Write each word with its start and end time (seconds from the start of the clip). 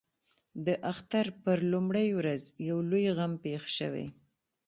د 0.65 0.67
اختر 0.91 1.25
پر 1.43 1.57
لومړۍ 1.71 2.09
ورځ 2.19 2.41
یو 2.69 2.77
لوی 2.89 3.05
غم 3.17 3.33
پېښ 3.43 3.61
شوی. 3.77 4.07